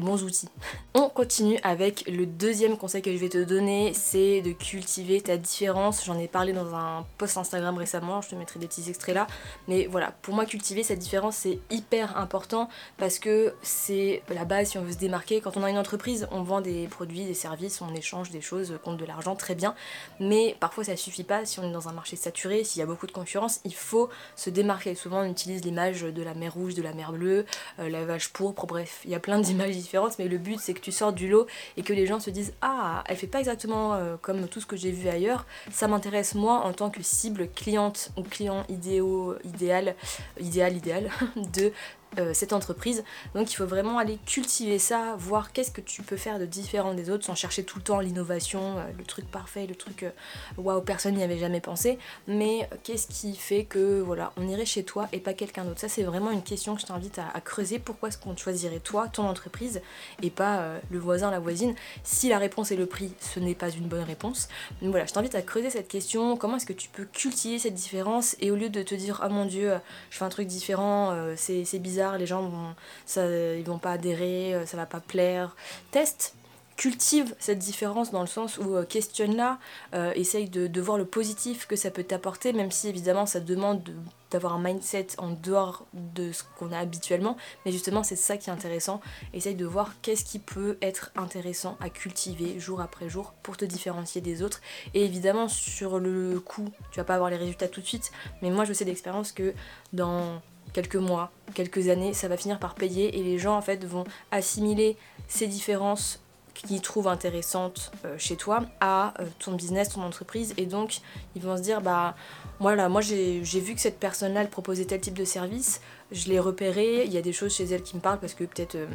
bons 0.00 0.22
outils. 0.22 0.48
On 0.94 1.08
continue 1.08 1.58
avec 1.62 2.08
le 2.08 2.26
deuxième 2.26 2.76
conseil 2.76 3.02
que 3.02 3.12
je 3.12 3.16
vais 3.16 3.28
te 3.28 3.42
donner, 3.42 3.92
c'est 3.94 4.42
de 4.42 4.52
cultiver 4.52 5.20
ta 5.20 5.36
différence. 5.36 6.04
J'en 6.04 6.18
ai 6.18 6.28
parlé 6.28 6.52
dans 6.52 6.74
un 6.74 7.04
post 7.18 7.36
Instagram 7.36 7.76
récemment, 7.76 8.20
je 8.20 8.30
te 8.30 8.34
mettrai 8.34 8.60
des 8.60 8.66
petits 8.66 8.88
extraits 8.88 9.14
là. 9.14 9.26
Mais 9.68 9.86
voilà, 9.86 10.12
pour 10.22 10.34
moi 10.34 10.46
cultiver 10.46 10.82
cette 10.82 10.98
différence 10.98 11.36
c'est 11.36 11.58
hyper 11.70 12.16
important 12.16 12.68
parce 12.96 13.18
que 13.18 13.54
c'est 13.62 14.22
la 14.28 14.44
base 14.44 14.70
si 14.70 14.78
on 14.78 14.82
veut 14.82 14.92
se 14.92 14.98
démarquer. 14.98 15.40
Quand 15.40 15.56
on 15.56 15.62
a 15.62 15.70
une 15.70 15.78
entreprise, 15.78 16.28
on 16.30 16.42
vend 16.42 16.60
des 16.60 16.86
produits, 16.88 17.24
des 17.24 17.34
services, 17.34 17.80
on 17.80 17.94
échange 17.94 18.30
des 18.30 18.40
choses 18.40 18.78
contre 18.82 18.98
de 18.98 19.04
l'argent, 19.04 19.36
très 19.36 19.54
bien. 19.54 19.74
Mais 20.20 20.56
parfois 20.60 20.84
ça 20.84 20.96
suffit 20.96 21.24
pas 21.24 21.44
si 21.44 21.60
on 21.60 21.64
est 21.64 21.72
dans 21.72 21.88
un 21.88 21.92
marché 21.92 22.16
saturé, 22.16 22.64
s'il 22.64 22.80
y 22.80 22.82
a 22.82 22.86
beaucoup 22.86 23.06
de 23.06 23.12
concurrence, 23.12 23.60
il 23.64 23.74
faut 23.74 24.08
se 24.36 24.50
démarquer. 24.50 24.94
Souvent 24.94 25.22
on 25.22 25.30
utilise 25.30 25.64
l'image 25.64 26.02
de 26.02 26.22
la 26.22 26.34
mer 26.34 26.54
rouge, 26.54 26.74
de 26.74 26.82
la 26.82 26.92
mer 26.92 27.12
bleue, 27.12 27.44
euh, 27.78 27.88
la 27.88 28.04
vache 28.04 28.28
pourpre, 28.28 28.66
bref, 28.66 29.00
il 29.04 29.10
y 29.10 29.14
a 29.14 29.20
plein 29.20 29.38
d'images 29.38 29.76
mais 30.18 30.28
le 30.28 30.38
but 30.38 30.58
c'est 30.60 30.74
que 30.74 30.80
tu 30.80 30.92
sortes 30.92 31.14
du 31.14 31.28
lot 31.28 31.46
et 31.76 31.82
que 31.82 31.92
les 31.92 32.06
gens 32.06 32.20
se 32.20 32.30
disent 32.30 32.52
Ah, 32.62 33.04
elle 33.06 33.16
fait 33.16 33.26
pas 33.26 33.38
exactement 33.38 33.94
euh, 33.94 34.16
comme 34.20 34.48
tout 34.48 34.60
ce 34.60 34.66
que 34.66 34.76
j'ai 34.76 34.90
vu 34.90 35.08
ailleurs, 35.08 35.46
ça 35.70 35.88
m'intéresse 35.88 36.34
moi 36.34 36.60
en 36.64 36.72
tant 36.72 36.90
que 36.90 37.02
cible 37.02 37.48
cliente 37.48 38.10
ou 38.16 38.22
client 38.22 38.64
idéal, 38.68 39.38
idéal, 39.44 39.94
idéal, 40.40 40.76
idéal 40.76 41.10
de 41.36 41.72
euh, 42.18 42.34
cette 42.34 42.52
entreprise. 42.52 43.04
Donc 43.34 43.50
il 43.52 43.56
faut 43.56 43.66
vraiment 43.66 43.98
aller 43.98 44.18
cultiver 44.26 44.78
ça, 44.78 45.14
voir 45.18 45.52
qu'est-ce 45.52 45.70
que 45.70 45.80
tu 45.80 46.02
peux 46.02 46.16
faire 46.16 46.38
de 46.38 46.46
différent 46.46 46.94
des 46.94 47.10
autres 47.10 47.24
sans 47.24 47.34
chercher 47.34 47.64
tout 47.64 47.78
le 47.78 47.84
temps 47.84 48.00
l'innovation, 48.00 48.78
euh, 48.78 48.82
le 48.96 49.04
truc 49.04 49.30
parfait, 49.30 49.66
le 49.66 49.74
truc 49.74 50.04
euh, 50.04 50.10
waouh, 50.56 50.80
personne 50.80 51.14
n'y 51.14 51.22
avait 51.22 51.38
jamais 51.38 51.60
pensé. 51.60 51.98
Mais 52.28 52.68
qu'est-ce 52.82 53.06
qui 53.06 53.34
fait 53.34 53.64
que 53.64 54.00
voilà, 54.00 54.32
on 54.36 54.46
irait 54.46 54.66
chez 54.66 54.84
toi 54.84 55.08
et 55.12 55.18
pas 55.18 55.34
quelqu'un 55.34 55.64
d'autre? 55.64 55.80
Ça 55.80 55.88
c'est 55.88 56.02
vraiment 56.02 56.30
une 56.30 56.42
question 56.42 56.74
que 56.74 56.80
je 56.80 56.86
t'invite 56.86 57.18
à, 57.18 57.40
creuser. 57.40 57.78
Pourquoi 57.78 58.08
est-ce 58.08 58.18
qu'on 58.18 58.36
choisirait 58.36 58.80
toi, 58.80 59.08
ton 59.08 59.26
entreprise 59.26 59.80
et 60.22 60.30
pas 60.30 60.78
le 60.90 60.98
voisin, 60.98 61.30
la 61.30 61.40
voisine? 61.40 61.74
Si 62.04 62.28
la 62.28 62.38
réponse 62.38 62.70
est 62.70 62.76
le 62.76 62.86
prix, 62.86 63.12
ce 63.20 63.40
n'est 63.40 63.54
pas 63.54 63.70
une 63.70 63.86
bonne 63.86 64.02
réponse. 64.02 64.48
Donc 64.80 64.90
voilà, 64.90 65.06
je 65.06 65.12
t'invite 65.12 65.34
à 65.34 65.42
creuser 65.42 65.70
cette 65.70 65.88
question. 65.88 66.36
Comment 66.36 66.56
est-ce 66.56 66.66
que 66.66 66.72
tu 66.72 66.88
peux 66.88 67.04
cultiver 67.04 67.58
cette 67.58 67.74
différence? 67.74 68.36
Et 68.40 68.50
au 68.50 68.56
lieu 68.56 68.68
de 68.68 68.82
te 68.82 68.94
dire 68.94 69.20
ah 69.22 69.28
mon 69.28 69.44
dieu, 69.44 69.72
je 70.10 70.16
fais 70.16 70.24
un 70.24 70.28
truc 70.28 70.46
différent, 70.46 71.16
c'est 71.36 71.78
bizarre 71.78 72.03
les 72.12 72.26
gens 72.26 72.48
vont, 72.48 72.74
ils 73.16 73.64
pas 73.80 73.92
adhérer, 73.92 74.54
euh, 74.54 74.66
ça 74.66 74.76
va 74.76 74.86
pas 74.86 75.00
plaire. 75.00 75.56
Teste, 75.90 76.34
cultive 76.76 77.34
cette 77.38 77.58
différence 77.58 78.10
dans 78.10 78.20
le 78.20 78.26
sens 78.26 78.58
où 78.58 78.74
euh, 78.74 78.84
questionne-la, 78.84 79.58
euh, 79.94 80.12
essaye 80.14 80.48
de, 80.48 80.80
voir 80.80 80.98
le 80.98 81.04
positif 81.04 81.66
que 81.66 81.76
ça 81.76 81.90
peut 81.90 82.02
t'apporter, 82.02 82.52
même 82.52 82.70
si 82.70 82.88
évidemment 82.88 83.26
ça 83.26 83.40
demande 83.40 83.88
d'avoir 84.30 84.54
un 84.54 84.58
mindset 84.62 85.08
en 85.18 85.30
dehors 85.30 85.86
de 85.92 86.32
ce 86.32 86.42
qu'on 86.58 86.72
a 86.72 86.78
habituellement, 86.78 87.36
mais 87.64 87.72
justement 87.72 88.02
c'est 88.02 88.16
ça 88.16 88.36
qui 88.36 88.50
est 88.50 88.52
intéressant, 88.52 89.00
essaye 89.32 89.54
de 89.54 89.64
voir 89.64 89.92
qu'est-ce 90.02 90.24
qui 90.24 90.40
peut 90.40 90.76
être 90.82 91.12
intéressant 91.14 91.76
à 91.80 91.88
cultiver 91.88 92.58
jour 92.58 92.80
après 92.80 93.08
jour 93.08 93.34
pour 93.42 93.56
te 93.56 93.64
différencier 93.64 94.20
des 94.20 94.42
autres, 94.42 94.60
et 94.92 95.04
évidemment 95.04 95.48
sur 95.48 96.00
le 96.00 96.40
coup, 96.40 96.68
tu 96.90 96.98
vas 96.98 97.04
pas 97.04 97.14
avoir 97.14 97.30
les 97.30 97.36
résultats 97.36 97.68
tout 97.68 97.80
de 97.80 97.86
suite, 97.86 98.10
mais 98.42 98.50
moi 98.50 98.64
je 98.64 98.72
sais 98.72 98.84
d'expérience 98.84 99.30
que 99.30 99.54
dans 99.92 100.42
quelques 100.74 100.96
mois, 100.96 101.30
quelques 101.54 101.88
années, 101.88 102.12
ça 102.12 102.28
va 102.28 102.36
finir 102.36 102.58
par 102.58 102.74
payer 102.74 103.18
et 103.18 103.22
les 103.22 103.38
gens 103.38 103.56
en 103.56 103.62
fait 103.62 103.82
vont 103.86 104.04
assimiler 104.30 104.98
ces 105.28 105.46
différences 105.46 106.20
qu'ils 106.52 106.82
trouvent 106.82 107.08
intéressantes 107.08 107.90
euh, 108.04 108.16
chez 108.18 108.36
toi 108.36 108.64
à 108.80 109.14
euh, 109.20 109.26
ton 109.38 109.52
business, 109.52 109.88
ton 109.88 110.02
entreprise. 110.02 110.52
Et 110.56 110.66
donc 110.66 111.00
ils 111.34 111.42
vont 111.42 111.56
se 111.56 111.62
dire 111.62 111.80
bah 111.80 112.14
voilà 112.60 112.88
moi 112.88 113.00
j'ai 113.00 113.40
vu 113.40 113.74
que 113.74 113.80
cette 113.80 113.98
personne 113.98 114.34
là 114.34 114.42
elle 114.42 114.50
proposait 114.50 114.84
tel 114.84 115.00
type 115.00 115.14
de 115.14 115.24
service, 115.24 115.80
je 116.12 116.28
l'ai 116.28 116.38
repéré, 116.38 117.04
il 117.06 117.12
y 117.12 117.18
a 117.18 117.22
des 117.22 117.32
choses 117.32 117.54
chez 117.54 117.64
elle 117.64 117.82
qui 117.82 117.96
me 117.96 118.00
parlent 118.00 118.20
parce 118.20 118.34
que 118.34 118.44
peut-être 118.44 118.74
euh, 118.74 118.86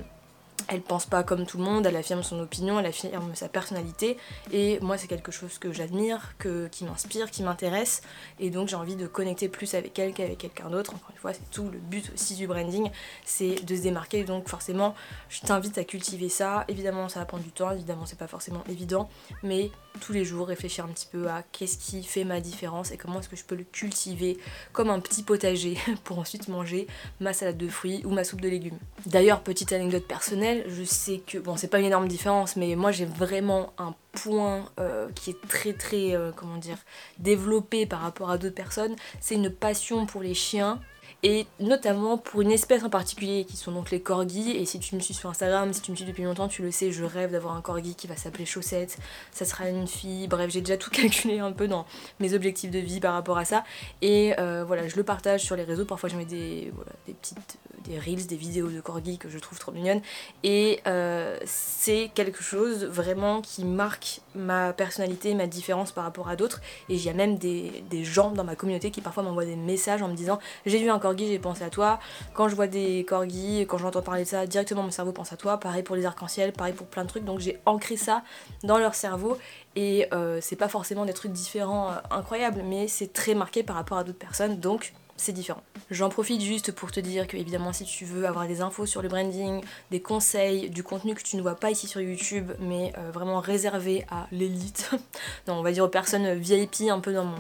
elle 0.70 0.82
pense 0.82 1.06
pas 1.06 1.24
comme 1.24 1.46
tout 1.46 1.58
le 1.58 1.64
monde, 1.64 1.86
elle 1.86 1.96
affirme 1.96 2.24
son 2.24 2.40
opinion, 2.40 2.80
elle 2.80 2.86
affirme 2.86 3.34
sa 3.34 3.50
personnalité 3.50 4.18
et 4.52 4.80
moi 4.82 4.98
c'est 4.98 5.08
quelque 5.08 5.32
chose 5.32 5.58
que 5.58 5.74
j'admire, 5.74 6.36
qui 6.72 6.86
m'inspire, 6.86 7.32
qui 7.32 7.44
m'intéresse 7.44 8.02
et 8.40 8.50
donc 8.50 8.70
j'ai 8.70 8.76
envie 8.76 8.96
de 8.96 9.08
connecter 9.08 9.50
plus 9.50 9.74
avec 9.74 9.98
elle 9.98 10.14
qu'avec 10.14 10.38
quelqu'un 10.38 10.70
d'autre. 10.70 10.94
Encore 10.94 11.12
une 11.12 11.18
fois 11.18 11.34
c'est 11.34 11.50
tout 11.52 11.70
le 11.70 11.80
but 11.80 12.12
aussi 12.14 12.36
du 12.36 12.48
branding, 12.48 12.90
c'est 13.26 13.66
de 13.66 13.76
se 13.76 13.82
démarquer 13.82 14.24
donc 14.24 14.48
forcément 14.48 14.96
je 15.30 15.42
t'invite 15.42 15.78
à 15.78 15.84
cultiver 15.84 16.30
ça. 16.30 16.66
Évidemment 16.68 17.10
ça 17.10 17.20
va 17.20 17.26
prendre 17.26 17.44
du 17.44 17.52
temps, 17.52 17.72
évidemment 17.72 18.06
c'est 18.06 18.20
pas 18.20 18.28
forcément 18.28 18.64
évident 18.70 19.10
mais 19.44 19.72
tous 20.00 20.14
les 20.14 20.24
jours 20.24 20.48
réfléchir 20.48 20.86
un 20.86 20.90
petit 20.90 21.08
peu 21.12 21.30
à 21.30 21.44
qu'est-ce 21.52 21.78
qui 21.78 22.04
fait 22.04 22.24
ma 22.24 22.40
différence 22.40 22.92
et 22.92 22.98
comment 22.98 23.20
est-ce 23.20 23.30
que 23.30 23.36
je 23.36 23.44
peux 23.44 23.56
le 23.56 23.64
cultiver 23.64 24.38
comme 24.72 24.90
un 24.90 25.00
petit 25.00 25.24
potager 25.24 25.78
pour 26.04 26.20
ensuite 26.20 26.48
manger 26.48 26.88
ma 27.20 27.34
salade 27.34 27.58
de 27.58 27.68
fruits 27.68 28.02
ou 28.06 28.12
ma 28.12 28.24
soupe 28.24 28.42
de 28.42 28.50
légumes. 28.50 28.78
D'ailleurs 29.08 29.42
petite 29.42 29.74
anecdote 29.74 30.06
personnelle 30.06 30.59
je 30.68 30.84
sais 30.84 31.22
que, 31.26 31.38
bon, 31.38 31.58
c'est 31.58 31.68
pas 31.68 31.80
une 31.80 31.86
énorme 31.86 32.08
différence, 32.08 32.56
mais 32.56 32.76
moi 32.76 32.92
j'ai 32.92 33.06
vraiment 33.06 33.74
un 33.78 33.94
point 34.12 34.66
euh, 34.80 35.10
qui 35.16 35.32
est 35.32 35.48
très 35.48 35.74
très, 35.74 36.16
euh, 36.16 36.32
comment 36.36 36.58
dire, 36.58 36.78
développé 37.20 37.86
par 37.86 38.02
rapport 38.02 38.30
à 38.30 38.38
d'autres 38.38 38.56
personnes. 38.56 38.96
C'est 39.20 39.36
une 39.36 39.50
passion 39.50 40.06
pour 40.06 40.22
les 40.22 40.34
chiens 40.34 40.80
et 41.22 41.48
notamment 41.60 42.18
pour 42.18 42.42
une 42.42 42.52
espèce 42.52 42.84
en 42.84 42.90
particulier 42.90 43.46
qui 43.46 43.58
sont 43.58 43.72
donc 43.72 43.92
les 43.92 44.02
corgis. 44.02 44.52
Et 44.52 44.66
si 44.66 44.80
tu 44.80 44.96
me 44.96 45.00
suis 45.00 45.14
sur 45.14 45.30
Instagram, 45.30 45.74
si 45.74 45.82
tu 45.82 45.92
me 45.92 45.96
suis 45.96 46.06
depuis 46.06 46.24
longtemps 46.24 46.48
tu 46.48 46.62
le 46.62 46.72
sais 46.72 46.92
je 46.92 47.04
rêve 47.04 47.32
d'avoir 47.32 47.56
un 47.56 47.62
corgi 47.62 47.96
qui 47.96 48.08
va 48.08 48.16
s'appeler 48.16 48.46
Chaussette, 48.46 48.98
ça 49.32 49.46
sera 49.46 49.70
une 49.70 49.88
fille, 49.88 50.28
bref 50.28 50.50
j'ai 50.50 50.62
déjà 50.62 50.78
tout 50.78 50.90
calculé 50.92 51.40
un 51.40 51.52
peu 51.52 51.68
dans 51.68 51.86
mes 52.20 52.34
objectifs 52.34 52.72
de 52.72 52.80
vie 52.80 53.00
par 53.00 53.14
rapport 53.14 53.38
à 53.38 53.46
ça. 53.46 53.64
Et 54.02 54.34
euh, 54.40 54.64
voilà 54.66 54.88
je 54.88 54.96
le 54.96 55.04
partage 55.04 55.44
sur 55.44 55.56
les 55.56 55.64
réseaux, 55.64 55.86
parfois 55.86 56.10
je 56.10 56.16
mets 56.16 56.26
des, 56.26 56.72
des 57.06 57.14
petites 57.14 57.58
des 57.90 58.00
reels, 58.00 58.28
des 58.28 58.36
vidéos 58.36 58.70
de 58.70 58.80
corgi 58.80 59.18
que 59.18 59.30
je 59.30 59.40
trouve 59.40 59.60
trop 59.60 59.72
mignonnes. 59.72 60.02
Et 60.44 60.80
euh, 60.88 61.38
c'est 61.46 62.12
quelque 62.14 62.44
chose 62.44 62.86
vraiment 62.86 63.42
qui 63.42 63.66
marque 63.66 64.22
ma 64.36 64.74
personnalité, 64.74 65.34
ma 65.34 65.48
différence 65.48 65.92
par 65.92 66.04
rapport 66.04 66.30
à 66.30 66.36
d'autres. 66.36 66.62
Et 66.88 66.96
il 66.96 67.04
y 67.04 67.10
a 67.10 67.14
même 67.14 67.38
des, 67.38 67.84
gens 68.04 68.32
dans 68.32 68.44
ma 68.44 68.56
communauté 68.56 68.92
qui 68.92 69.02
parfois 69.02 69.24
m'envoient 69.24 69.46
des 69.46 69.56
messages 69.56 70.02
en 70.02 70.08
me 70.08 70.16
disant 70.16 70.40
j'ai 70.66 70.78
vu 70.78 70.90
un 70.90 71.00
corgi, 71.00 71.28
j'ai 71.28 71.40
pensé 71.40 71.64
à 71.64 71.70
toi. 71.70 72.00
Quand 72.34 72.48
je 72.48 72.56
vois 72.56 72.68
des 72.68 73.04
corgis, 73.06 73.66
quand 73.68 73.78
j'entends 73.78 74.02
parler 74.02 74.24
de 74.24 74.28
ça, 74.28 74.46
directement 74.46 74.84
mon 74.84 74.92
cerveau 74.92 75.12
pense 75.12 75.34
à 75.34 75.38
toi. 75.38 75.60
Pareil 75.60 75.84
pour 75.84 75.96
les 75.96 76.06
arcs-en-ciel, 76.06 76.54
pareil 76.54 76.74
pour 76.74 76.88
plein 76.88 77.04
de 77.04 77.10
trucs. 77.10 77.26
Donc 77.26 77.40
j'ai 77.40 77.60
ancré 77.66 77.98
ça 77.98 78.24
dans 78.64 78.78
leur 78.78 78.96
cerveau. 78.96 79.38
Et 79.76 80.08
euh, 80.14 80.40
c'est 80.42 80.56
pas 80.56 80.68
forcément 80.68 81.06
des 81.06 81.14
trucs 81.14 81.32
différents, 81.32 81.90
euh, 81.90 81.96
incroyables, 82.12 82.64
mais 82.66 82.88
c'est 82.88 83.14
très 83.14 83.34
marqué 83.34 83.64
par 83.64 83.76
rapport 83.76 83.98
à 83.98 84.04
d'autres 84.04 84.18
personnes. 84.18 84.60
Donc 84.60 84.94
c'est 85.20 85.34
différent. 85.34 85.62
J'en 85.92 86.10
profite 86.10 86.42
juste 86.42 86.72
pour 86.72 86.92
te 86.92 87.00
dire 87.00 87.28
que 87.28 87.38
évidemment 87.38 87.74
si 87.74 87.84
tu 87.84 88.06
veux 88.06 88.26
avoir 88.26 88.48
des 88.48 88.62
infos 88.62 88.86
sur 88.86 89.02
le 89.02 89.10
branding, 89.10 89.62
des 89.92 90.02
conseils, 90.02 90.70
du 90.70 90.84
contenu 90.84 91.16
que 91.16 91.24
tu 91.24 91.36
ne 91.36 91.42
vois 91.42 91.56
pas 91.56 91.72
ici 91.72 91.88
sur 91.88 92.02
YouTube, 92.02 92.52
mais 92.60 92.94
euh, 92.98 93.12
vraiment 93.12 93.40
réservé 93.40 94.06
à 94.10 94.28
l'élite, 94.32 94.92
non 95.48 95.56
on 95.56 95.62
va 95.62 95.72
dire 95.72 95.84
aux 95.84 95.90
personnes 95.90 96.34
VIP 96.34 96.90
un 96.90 97.00
peu 97.00 97.14
dans 97.14 97.26
mon, 97.26 97.38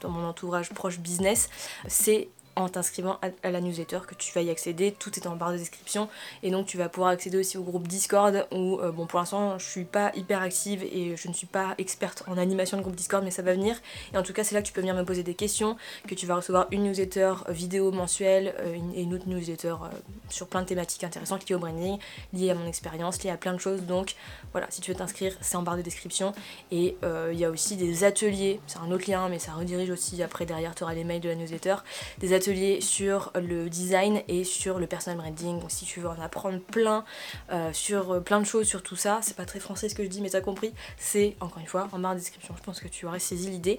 dans 0.00 0.10
mon 0.10 0.26
entourage 0.26 0.70
proche 0.70 0.98
business, 0.98 1.48
c'est 1.88 2.28
en 2.56 2.68
t'inscrivant 2.68 3.18
à 3.42 3.50
la 3.50 3.60
newsletter 3.60 4.00
que 4.06 4.14
tu 4.14 4.32
vas 4.32 4.42
y 4.42 4.50
accéder, 4.50 4.92
tout 4.92 5.18
est 5.18 5.26
en 5.26 5.36
barre 5.36 5.52
de 5.52 5.58
description. 5.58 6.08
Et 6.42 6.50
donc 6.50 6.66
tu 6.66 6.76
vas 6.76 6.88
pouvoir 6.88 7.10
accéder 7.10 7.38
aussi 7.38 7.58
au 7.58 7.62
groupe 7.62 7.88
Discord 7.88 8.46
où 8.52 8.78
euh, 8.80 8.92
bon 8.92 9.06
pour 9.06 9.18
l'instant 9.18 9.58
je 9.58 9.66
suis 9.66 9.84
pas 9.84 10.12
hyper 10.14 10.42
active 10.42 10.82
et 10.82 11.16
je 11.16 11.28
ne 11.28 11.32
suis 11.32 11.46
pas 11.46 11.74
experte 11.78 12.24
en 12.26 12.38
animation 12.38 12.76
de 12.76 12.82
groupe 12.82 12.94
Discord 12.94 13.24
mais 13.24 13.30
ça 13.30 13.42
va 13.42 13.52
venir. 13.52 13.80
Et 14.12 14.18
en 14.18 14.22
tout 14.22 14.32
cas 14.32 14.44
c'est 14.44 14.54
là 14.54 14.62
que 14.62 14.66
tu 14.66 14.72
peux 14.72 14.80
venir 14.80 14.94
me 14.94 15.04
poser 15.04 15.22
des 15.22 15.34
questions, 15.34 15.76
que 16.06 16.14
tu 16.14 16.26
vas 16.26 16.36
recevoir 16.36 16.66
une 16.70 16.84
newsletter 16.84 17.34
vidéo 17.48 17.90
mensuelle 17.92 18.54
euh, 18.60 18.78
et 18.94 19.02
une 19.02 19.14
autre 19.14 19.28
newsletter 19.28 19.68
euh, 19.68 19.88
sur 20.28 20.46
plein 20.46 20.62
de 20.62 20.66
thématiques 20.66 21.04
intéressantes 21.04 21.48
liées 21.48 21.56
au 21.56 21.60
branding, 21.60 21.98
liées 22.32 22.50
à 22.50 22.54
mon 22.54 22.66
expérience, 22.66 23.22
liées 23.22 23.30
à 23.30 23.36
plein 23.36 23.54
de 23.54 23.58
choses. 23.58 23.82
Donc 23.82 24.14
voilà 24.52 24.66
si 24.70 24.80
tu 24.80 24.90
veux 24.90 24.96
t'inscrire 24.96 25.36
c'est 25.40 25.56
en 25.56 25.62
barre 25.62 25.76
de 25.76 25.82
description. 25.82 26.32
Et 26.70 26.96
il 27.02 27.38
y 27.38 27.44
a 27.44 27.50
aussi 27.50 27.76
des 27.76 28.04
ateliers, 28.04 28.60
c'est 28.66 28.78
un 28.78 28.90
autre 28.90 29.10
lien 29.10 29.28
mais 29.28 29.38
ça 29.38 29.52
redirige 29.52 29.90
aussi. 29.90 30.22
Après 30.22 30.46
derrière 30.46 30.74
tu 30.74 30.82
auras 30.82 30.94
les 30.94 31.04
mails 31.04 31.20
de 31.20 31.28
la 31.28 31.34
newsletter, 31.34 31.76
des 32.18 32.32
sur 32.80 33.32
le 33.34 33.68
design 33.68 34.22
et 34.28 34.44
sur 34.44 34.78
le 34.78 34.86
personal 34.86 35.18
branding. 35.18 35.60
Donc 35.60 35.70
si 35.70 35.84
tu 35.84 36.00
veux 36.00 36.08
en 36.08 36.20
apprendre 36.20 36.60
plein 36.60 37.04
euh, 37.50 37.72
sur 37.72 38.22
plein 38.22 38.40
de 38.40 38.46
choses 38.46 38.66
sur 38.66 38.82
tout 38.82 38.96
ça, 38.96 39.20
c'est 39.22 39.36
pas 39.36 39.46
très 39.46 39.60
français 39.60 39.88
ce 39.88 39.94
que 39.94 40.04
je 40.04 40.08
dis 40.08 40.20
mais 40.20 40.30
t'as 40.30 40.40
compris, 40.40 40.72
c'est 40.98 41.36
encore 41.40 41.60
une 41.60 41.66
fois 41.66 41.88
en 41.92 41.98
barre 41.98 42.14
de 42.14 42.18
description. 42.18 42.54
Je 42.56 42.62
pense 42.62 42.80
que 42.80 42.88
tu 42.88 43.06
aurais 43.06 43.18
saisi 43.18 43.50
l'idée. 43.50 43.78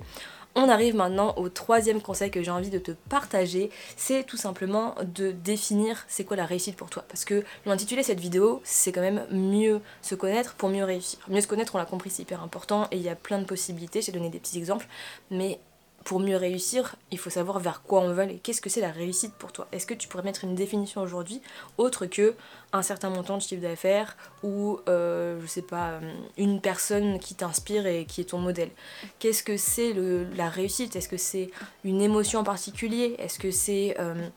On 0.58 0.70
arrive 0.70 0.96
maintenant 0.96 1.34
au 1.36 1.50
troisième 1.50 2.02
conseil 2.02 2.32
que 2.32 2.42
j'ai 2.42 2.50
envie 2.50 2.70
de 2.70 2.80
te 2.80 2.92
partager, 3.10 3.70
c'est 3.98 4.24
tout 4.24 4.38
simplement 4.38 4.96
de 5.04 5.32
définir 5.32 6.06
c'est 6.08 6.24
quoi 6.24 6.38
la 6.38 6.46
réussite 6.46 6.78
pour 6.78 6.90
toi. 6.90 7.04
Parce 7.10 7.26
que 7.26 7.44
l'intitulé 7.66 8.04
cette 8.04 8.22
vidéo, 8.22 8.62
c'est 8.64 8.94
quand 8.94 9.02
même 9.02 9.26
mieux 9.32 9.82
se 10.02 10.16
connaître 10.16 10.54
pour 10.54 10.70
mieux 10.70 10.86
réussir. 10.86 11.20
Mieux 11.28 11.42
se 11.42 11.48
connaître, 11.48 11.76
on 11.76 11.78
l'a 11.78 11.86
compris, 11.86 12.10
c'est 12.10 12.24
hyper 12.24 12.42
important 12.42 12.88
et 12.92 12.96
il 12.96 13.02
y 13.02 13.10
a 13.10 13.16
plein 13.16 13.40
de 13.40 13.44
possibilités, 13.44 14.02
j'ai 14.02 14.14
donné 14.14 14.30
des 14.30 14.40
petits 14.40 14.58
exemples, 14.58 14.88
mais 15.30 15.60
pour 16.06 16.20
mieux 16.20 16.38
réussir, 16.38 16.96
il 17.12 17.18
faut 17.18 17.32
savoir 17.32 17.60
vers 17.60 17.82
quoi 17.82 18.00
on 18.02 18.14
veut 18.14 18.22
aller. 18.22 18.40
Qu'est-ce 18.44 18.62
que 18.62 18.70
c'est 18.70 18.80
la 18.80 18.92
réussite 18.92 19.34
pour 19.34 19.52
toi? 19.52 19.68
Est-ce 19.72 19.88
que 19.88 19.96
tu 19.96 20.08
pourrais 20.08 20.24
mettre 20.24 20.44
une 20.44 20.54
définition 20.54 21.02
aujourd'hui 21.02 21.42
autre 21.80 22.06
que 22.06 22.36
un 22.74 22.84
certain 22.84 23.10
montant 23.10 23.38
de 23.38 23.42
chiffre 23.42 23.64
d'affaires 23.64 24.16
ou 24.44 24.80
euh, 24.88 25.42
je 25.42 25.48
sais 25.48 25.64
pas 25.64 25.90
euh, 25.90 26.14
une 26.38 26.62
personne 26.62 27.18
qui 27.18 27.34
t'inspire 27.34 27.88
et 27.88 28.06
qui 28.06 28.22
est 28.22 28.26
ton 28.26 28.38
modèle? 28.38 28.70
Qu'est-ce 29.18 29.42
que 29.42 29.58
c'est 29.58 29.96
la 30.38 30.48
réussite? 30.48 30.96
Est-ce 30.96 31.10
que 31.10 31.18
c'est 31.18 31.50
une 31.84 32.02
émotion 32.02 32.42
en 32.42 32.44
particulier? 32.44 33.16
Est-ce 33.18 33.40
que 33.40 33.50
c'est 33.50 33.96
euh, 34.00 34.30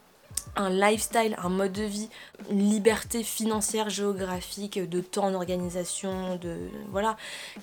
un 0.57 0.71
lifestyle, 0.71 1.37
un 1.37 1.51
mode 1.51 1.73
de 1.73 1.83
vie, 1.83 2.09
une 2.51 2.71
liberté 2.71 3.23
financière, 3.23 3.91
géographique, 3.91 4.79
de 4.89 5.03
temps, 5.03 5.31
d'organisation, 5.31 6.37
de 6.37 6.57
voilà? 6.91 7.19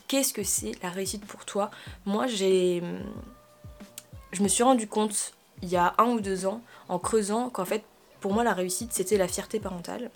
Qu'est-ce 0.07 0.31
que 0.31 0.43
c'est 0.43 0.74
la 0.83 0.91
réussite 0.91 1.25
pour 1.25 1.43
toi? 1.43 1.71
Moi, 2.05 2.27
j'ai 2.27 2.83
je 4.35 4.43
me 4.43 4.47
suis 4.47 4.63
rendu 4.63 4.87
compte 4.87 5.33
il 5.61 5.69
y 5.69 5.77
a 5.77 5.95
un 5.97 6.09
ou 6.09 6.19
deux 6.19 6.45
ans 6.45 6.61
en 6.89 6.99
creusant 6.99 7.49
qu'en 7.49 7.65
fait 7.65 7.83
pour 8.19 8.33
moi 8.33 8.43
la 8.43 8.53
réussite 8.53 8.91
c'était 8.91 9.17
la 9.17 9.27
fierté 9.27 9.59
parentale. 9.59 10.11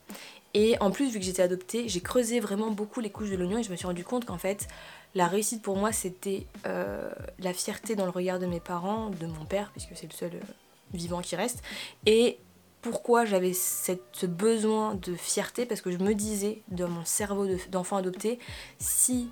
Et 0.54 0.78
en 0.80 0.92
plus 0.92 1.12
vu 1.12 1.20
que 1.20 1.26
j'étais 1.26 1.42
adoptée 1.42 1.88
j'ai 1.88 2.02
creusé 2.02 2.40
vraiment 2.40 2.70
beaucoup 2.72 3.00
les 3.00 3.10
couches 3.10 3.30
de 3.30 3.38
l'oignon 3.38 3.60
et 3.60 3.64
je 3.64 3.72
me 3.72 3.76
suis 3.76 3.88
rendu 3.88 4.04
compte 4.04 4.26
qu'en 4.26 4.38
fait 4.38 4.68
la 5.16 5.28
réussite 5.28 5.62
pour 5.62 5.78
moi 5.78 5.92
c'était 5.92 6.48
euh, 6.66 7.10
la 7.40 7.54
fierté 7.54 7.96
dans 7.96 8.06
le 8.06 8.12
regard 8.12 8.40
de 8.40 8.46
mes 8.46 8.60
parents, 8.60 9.10
de 9.10 9.26
mon 9.26 9.46
père 9.46 9.72
puisque 9.72 9.96
c'est 9.96 10.08
le 10.08 10.14
seul 10.14 10.32
euh, 10.36 10.46
vivant 10.94 11.22
qui 11.22 11.36
reste. 11.36 11.62
Et 12.06 12.40
pourquoi 12.82 13.26
j'avais 13.26 13.54
ce 13.54 14.26
besoin 14.26 14.96
de 14.96 15.14
fierté? 15.14 15.66
Parce 15.66 15.82
que 15.82 15.92
je 15.92 15.98
me 15.98 16.14
disais 16.14 16.62
dans 16.70 16.88
mon 16.88 17.06
cerveau 17.06 17.48
d'enfant 17.70 17.98
adopté 17.98 18.40
si 18.80 19.30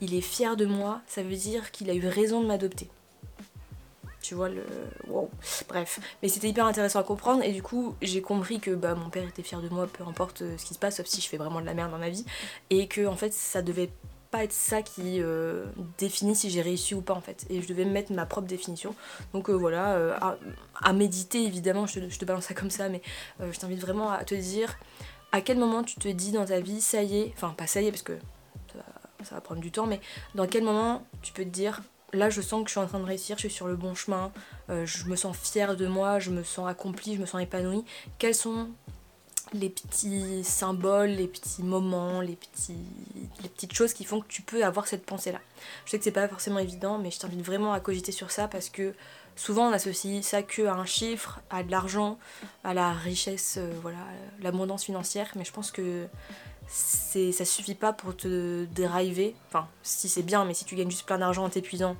il 0.00 0.14
est 0.14 0.20
fier 0.20 0.56
de 0.56 0.66
moi 0.66 1.00
ça 1.06 1.22
veut 1.22 1.36
dire 1.36 1.70
qu'il 1.70 1.90
a 1.90 1.94
eu 1.94 2.06
raison 2.06 2.40
de 2.40 2.46
m'adopter 2.46 2.90
tu 4.26 4.34
vois 4.34 4.48
le 4.48 4.64
bref. 5.68 6.00
Mais 6.20 6.28
c'était 6.28 6.48
hyper 6.48 6.66
intéressant 6.66 6.98
à 6.98 7.04
comprendre 7.04 7.44
et 7.44 7.52
du 7.52 7.62
coup 7.62 7.94
j'ai 8.02 8.22
compris 8.22 8.58
que 8.58 8.72
bah 8.72 8.96
mon 8.96 9.08
père 9.08 9.26
était 9.26 9.44
fier 9.44 9.60
de 9.62 9.68
moi 9.68 9.86
peu 9.86 10.02
importe 10.02 10.42
euh, 10.42 10.58
ce 10.58 10.64
qui 10.64 10.74
se 10.74 10.80
passe 10.80 10.96
sauf 10.96 11.06
si 11.06 11.20
je 11.20 11.28
fais 11.28 11.36
vraiment 11.36 11.60
de 11.60 11.66
la 11.66 11.74
merde 11.74 11.92
dans 11.92 11.98
ma 11.98 12.10
vie. 12.10 12.24
Et 12.70 12.88
que 12.88 13.06
en 13.06 13.14
fait 13.14 13.32
ça 13.32 13.62
devait 13.62 13.90
pas 14.32 14.42
être 14.42 14.52
ça 14.52 14.82
qui 14.82 15.22
euh, 15.22 15.66
définit 15.98 16.34
si 16.34 16.50
j'ai 16.50 16.60
réussi 16.60 16.96
ou 16.96 17.02
pas 17.02 17.14
en 17.14 17.20
fait. 17.20 17.46
Et 17.50 17.62
je 17.62 17.68
devais 17.68 17.84
mettre 17.84 18.12
ma 18.12 18.26
propre 18.26 18.48
définition. 18.48 18.96
Donc 19.32 19.48
euh, 19.48 19.52
voilà 19.52 20.18
à, 20.82 20.92
méditer 20.92 21.44
évidemment 21.44 21.86
je 21.86 22.00
te, 22.00 22.24
balance 22.24 22.46
ça 22.46 22.54
comme 22.54 22.70
ça 22.70 22.88
mais 22.88 23.02
je 23.40 23.56
t'invite 23.58 23.80
vraiment 23.80 24.10
à 24.10 24.24
te 24.24 24.34
dire 24.34 24.76
à 25.30 25.40
quel 25.40 25.58
moment 25.58 25.84
tu 25.84 25.96
te 26.00 26.08
dis 26.08 26.32
dans 26.32 26.46
ta 26.46 26.58
vie 26.58 26.80
ça 26.80 27.02
y 27.02 27.18
est 27.18 27.32
enfin 27.36 27.54
pas 27.56 27.68
ça 27.68 27.80
y 27.80 27.86
est 27.86 27.90
parce 27.90 28.02
que 28.02 28.18
ça 29.22 29.34
va 29.34 29.40
prendre 29.40 29.60
du 29.60 29.70
temps 29.70 29.86
mais 29.86 30.00
dans 30.34 30.46
quel 30.46 30.64
moment 30.64 31.04
tu 31.22 31.32
peux 31.32 31.44
te 31.44 31.48
dire 31.48 31.82
là 32.16 32.30
je 32.30 32.40
sens 32.40 32.62
que 32.62 32.68
je 32.68 32.72
suis 32.72 32.80
en 32.80 32.86
train 32.86 33.00
de 33.00 33.04
réussir, 33.04 33.36
je 33.36 33.46
suis 33.46 33.50
sur 33.50 33.66
le 33.66 33.76
bon 33.76 33.94
chemin, 33.94 34.32
euh, 34.70 34.84
je 34.86 35.04
me 35.06 35.16
sens 35.16 35.36
fière 35.36 35.76
de 35.76 35.86
moi, 35.86 36.18
je 36.18 36.30
me 36.30 36.42
sens 36.42 36.68
accomplie, 36.68 37.14
je 37.14 37.20
me 37.20 37.26
sens 37.26 37.40
épanouie. 37.40 37.84
Quels 38.18 38.34
sont 38.34 38.68
les 39.52 39.70
petits 39.70 40.42
symboles, 40.42 41.10
les 41.10 41.28
petits 41.28 41.62
moments, 41.62 42.20
les, 42.20 42.34
petits, 42.34 42.74
petites 43.42 43.72
choses 43.72 43.92
qui 43.92 44.04
font 44.04 44.20
que 44.20 44.26
tu 44.26 44.42
peux 44.42 44.64
avoir 44.64 44.86
cette 44.86 45.06
pensée-là? 45.06 45.40
Je 45.84 45.92
sais 45.92 45.98
que 45.98 46.04
c'est 46.04 46.10
pas 46.10 46.28
forcément 46.28 46.58
évident, 46.58 46.98
mais 46.98 47.10
je 47.10 47.20
t'invite 47.20 47.42
vraiment 47.42 47.72
à 47.72 47.80
cogiter 47.80 48.12
sur 48.12 48.30
ça 48.30 48.48
parce 48.48 48.68
que 48.68 48.94
souvent 49.36 49.68
on 49.68 49.72
associe 49.72 50.24
ça 50.24 50.42
que 50.42 50.66
à 50.66 50.74
un 50.74 50.86
chiffre, 50.86 51.40
à 51.50 51.62
de 51.62 51.70
l'argent, 51.70 52.18
à 52.64 52.74
la 52.74 52.92
richesse, 52.92 53.56
euh, 53.58 53.70
voilà, 53.82 53.98
l'abondance 54.40 54.84
financière, 54.84 55.30
mais 55.36 55.44
je 55.44 55.52
pense 55.52 55.70
que 55.70 56.06
c'est 56.68 57.32
ça 57.32 57.44
suffit 57.44 57.74
pas 57.74 57.92
pour 57.92 58.16
te 58.16 58.64
dériver. 58.66 59.34
Enfin, 59.48 59.68
si 59.82 60.08
c'est 60.08 60.22
bien, 60.22 60.44
mais 60.44 60.54
si 60.54 60.64
tu 60.64 60.74
gagnes 60.74 60.90
juste 60.90 61.06
plein 61.06 61.18
d'argent 61.18 61.44
en 61.44 61.48
t'épuisant, 61.48 61.96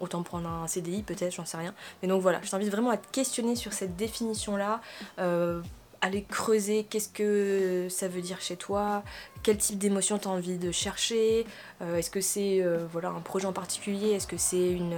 autant 0.00 0.22
prendre 0.22 0.48
un 0.48 0.66
CDI 0.66 1.02
peut-être, 1.02 1.34
j'en 1.34 1.44
sais 1.44 1.56
rien. 1.56 1.74
Mais 2.02 2.08
donc 2.08 2.22
voilà, 2.22 2.40
je 2.42 2.50
t'invite 2.50 2.70
vraiment 2.70 2.90
à 2.90 2.96
te 2.96 3.06
questionner 3.12 3.56
sur 3.56 3.72
cette 3.72 3.96
définition-là. 3.96 4.80
Euh, 5.18 5.62
aller 6.00 6.24
creuser 6.24 6.84
qu'est-ce 6.84 7.08
que 7.08 7.88
ça 7.90 8.06
veut 8.06 8.20
dire 8.20 8.40
chez 8.40 8.56
toi, 8.56 9.02
quel 9.42 9.56
type 9.56 9.78
d'émotion 9.78 10.18
tu 10.18 10.28
as 10.28 10.30
envie 10.30 10.58
de 10.58 10.70
chercher, 10.70 11.46
euh, 11.82 11.96
est-ce 11.96 12.10
que 12.10 12.20
c'est 12.20 12.62
euh, 12.62 12.86
voilà, 12.92 13.10
un 13.10 13.20
projet 13.20 13.46
en 13.46 13.52
particulier, 13.52 14.10
est-ce 14.10 14.26
que 14.26 14.36
c'est 14.36 14.72
une, 14.72 14.96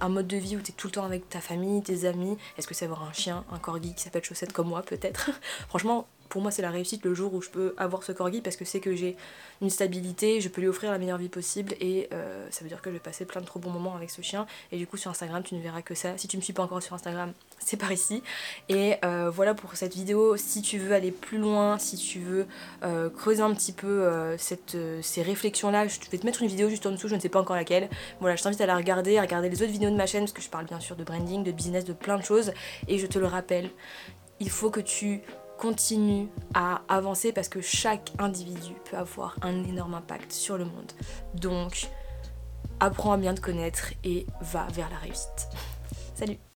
un 0.00 0.08
mode 0.08 0.26
de 0.26 0.36
vie 0.36 0.56
où 0.56 0.60
tu 0.60 0.72
es 0.72 0.74
tout 0.74 0.88
le 0.88 0.92
temps 0.92 1.04
avec 1.04 1.28
ta 1.28 1.40
famille, 1.40 1.82
tes 1.82 2.06
amis, 2.06 2.36
est-ce 2.58 2.66
que 2.66 2.74
c'est 2.74 2.84
avoir 2.84 3.04
un 3.04 3.12
chien, 3.12 3.44
un 3.52 3.58
corgi 3.58 3.94
qui 3.94 4.02
s'appelle 4.02 4.24
chaussette 4.24 4.52
comme 4.52 4.68
moi 4.68 4.82
peut-être? 4.82 5.30
Franchement, 5.68 6.06
pour 6.28 6.42
moi 6.42 6.50
c'est 6.50 6.62
la 6.62 6.70
réussite 6.70 7.04
le 7.04 7.14
jour 7.14 7.34
où 7.34 7.42
je 7.42 7.50
peux 7.50 7.74
avoir 7.76 8.02
ce 8.02 8.12
corgi 8.12 8.40
parce 8.40 8.56
que 8.56 8.64
c'est 8.64 8.80
que 8.80 8.94
j'ai 8.94 9.16
une 9.60 9.70
stabilité, 9.70 10.40
je 10.40 10.48
peux 10.48 10.60
lui 10.60 10.68
offrir 10.68 10.90
la 10.90 10.98
meilleure 10.98 11.18
vie 11.18 11.28
possible 11.28 11.74
et 11.80 12.08
euh, 12.12 12.46
ça 12.50 12.62
veut 12.62 12.68
dire 12.68 12.82
que 12.82 12.90
je 12.90 12.94
vais 12.94 13.00
passer 13.00 13.24
plein 13.24 13.40
de 13.40 13.46
trop 13.46 13.60
bons 13.60 13.70
moments 13.70 13.94
avec 13.94 14.10
ce 14.10 14.22
chien 14.22 14.46
et 14.72 14.78
du 14.78 14.86
coup 14.86 14.96
sur 14.96 15.10
Instagram 15.10 15.42
tu 15.42 15.54
ne 15.54 15.60
verras 15.60 15.82
que 15.82 15.94
ça. 15.94 16.16
Si 16.18 16.28
tu 16.28 16.36
me 16.36 16.42
suis 16.42 16.52
pas 16.52 16.62
encore 16.62 16.82
sur 16.82 16.94
Instagram, 16.94 17.32
c'est 17.58 17.76
par 17.76 17.92
ici. 17.92 18.22
Et 18.68 18.96
euh, 19.04 19.30
voilà 19.30 19.54
pour 19.54 19.74
cette 19.76 19.94
vidéo. 19.94 20.36
Si 20.36 20.60
tu 20.62 20.78
veux 20.78 20.92
aller 20.92 21.10
plus 21.10 21.38
loin, 21.38 21.78
si 21.78 21.96
tu 21.96 22.20
veux 22.20 22.46
euh, 22.82 23.08
creuser 23.10 23.42
un 23.42 23.54
petit 23.54 23.72
peu 23.72 24.08
cette, 24.38 24.76
ces 25.02 25.22
réflexions 25.22 25.70
là, 25.70 25.86
je 25.86 25.98
vais 26.10 26.18
te 26.18 26.26
mettre 26.26 26.42
une 26.42 26.48
vidéo 26.48 26.68
juste 26.68 26.86
en 26.86 26.90
dessous, 26.90 27.08
je 27.08 27.14
ne 27.14 27.20
sais 27.20 27.28
pas 27.28 27.40
encore 27.40 27.56
laquelle. 27.56 27.88
Voilà, 28.20 28.36
je 28.36 28.42
t'invite 28.42 28.60
à 28.60 28.66
la 28.66 28.76
regarder, 28.76 29.18
à 29.18 29.22
regarder 29.22 29.48
les 29.48 29.62
autres 29.62 29.72
vidéos 29.72 29.90
de 29.90 29.96
ma 29.96 30.06
chaîne 30.06 30.22
parce 30.22 30.32
que 30.32 30.42
je 30.42 30.48
parle 30.48 30.66
bien 30.66 30.80
sûr 30.80 30.96
de 30.96 31.04
branding, 31.04 31.42
de 31.42 31.52
business, 31.52 31.84
de 31.84 31.92
plein 31.92 32.18
de 32.18 32.24
choses 32.24 32.52
et 32.88 32.98
je 32.98 33.06
te 33.06 33.18
le 33.18 33.26
rappelle, 33.26 33.70
il 34.40 34.50
faut 34.50 34.70
que 34.70 34.80
tu 34.80 35.22
continue 35.58 36.28
à 36.54 36.82
avancer 36.88 37.32
parce 37.32 37.48
que 37.48 37.60
chaque 37.60 38.12
individu 38.18 38.74
peut 38.90 38.96
avoir 38.96 39.36
un 39.42 39.64
énorme 39.64 39.94
impact 39.94 40.32
sur 40.32 40.58
le 40.58 40.64
monde. 40.64 40.92
Donc, 41.34 41.88
apprends 42.80 43.12
à 43.12 43.16
bien 43.16 43.34
te 43.34 43.40
connaître 43.40 43.92
et 44.04 44.26
va 44.40 44.66
vers 44.72 44.90
la 44.90 44.98
réussite. 44.98 45.48
Salut 46.14 46.38